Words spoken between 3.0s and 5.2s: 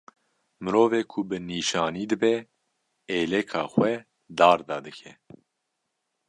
êleka xwe darda dike